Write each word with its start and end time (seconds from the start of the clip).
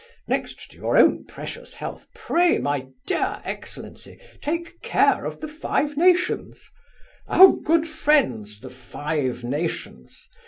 Next 0.27 0.71
to 0.71 0.77
your 0.77 0.97
own 0.97 1.25
precious 1.25 1.75
health, 1.75 2.07
pray, 2.15 2.57
my 2.57 2.87
dear 3.05 3.39
excellency, 3.45 4.19
take 4.41 4.81
care 4.81 5.25
of 5.25 5.41
the 5.41 5.47
Five 5.47 5.95
Nations 5.95 6.71
Our 7.27 7.55
good 7.57 7.87
friends 7.87 8.61
the 8.61 8.71
Five 8.71 9.43
Nations. 9.43 10.27